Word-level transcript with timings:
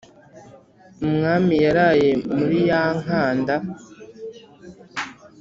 umwami 1.05 1.55
yaraye 1.65 2.09
murí 2.35 2.59
yá 2.69 2.83
nkánda 3.01 3.55